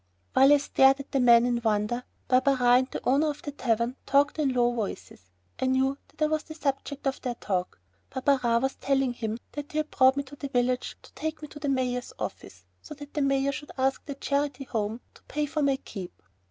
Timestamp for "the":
1.11-1.19, 2.89-3.07, 3.43-3.51, 6.41-6.55, 10.35-10.47, 11.59-11.69, 13.13-13.21, 14.05-14.15